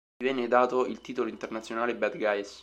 [0.17, 2.59] Gli venne dato il titolo internazionale "Bad Guys".